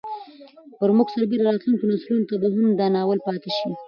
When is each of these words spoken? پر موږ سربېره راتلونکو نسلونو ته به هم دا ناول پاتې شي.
پر 0.79 0.89
موږ 0.97 1.07
سربېره 1.13 1.43
راتلونکو 1.45 1.89
نسلونو 1.91 2.27
ته 2.29 2.35
به 2.41 2.47
هم 2.55 2.67
دا 2.79 2.87
ناول 2.95 3.19
پاتې 3.27 3.49
شي. 3.57 3.69